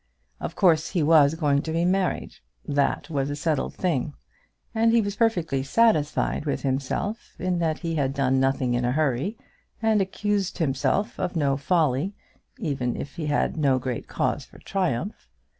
Of 0.39 0.55
course 0.55 0.89
he 0.89 1.03
was 1.03 1.35
going 1.35 1.61
to 1.61 1.71
be 1.71 1.85
married. 1.85 2.37
That 2.67 3.07
was 3.11 3.29
a 3.29 3.35
thing 3.35 3.35
settled. 3.35 3.85
And 4.73 4.91
he 4.91 4.99
was 4.99 5.15
perfectly 5.15 5.61
satisfied 5.61 6.45
with 6.45 6.63
himself 6.63 7.35
in 7.37 7.59
that 7.59 7.77
he 7.77 7.93
had 7.93 8.15
done 8.15 8.39
nothing 8.39 8.73
in 8.73 8.83
a 8.83 8.93
hurry, 8.93 9.37
and 9.79 9.99
could 9.99 10.07
accuse 10.07 10.57
himself 10.57 11.19
of 11.19 11.35
no 11.35 11.55
folly 11.55 12.15
even 12.57 12.95
if 12.99 13.17
he 13.17 13.27
had 13.27 13.57
no 13.57 13.77
great 13.77 14.07
cause 14.07 14.43
for 14.43 14.57
triumph. 14.57 15.29